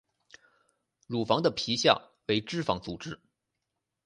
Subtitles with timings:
[1.05, 1.95] 乳房的皮下
[2.25, 3.19] 为脂肪组织。